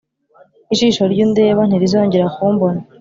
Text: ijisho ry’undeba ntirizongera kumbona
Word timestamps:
ijisho 0.73 1.03
ry’undeba 1.11 1.61
ntirizongera 1.65 2.25
kumbona 2.35 2.81